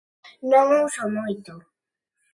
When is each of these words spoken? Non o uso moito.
Non 0.51 0.67
o 0.77 0.79
uso 0.87 1.03
moito. 1.17 1.53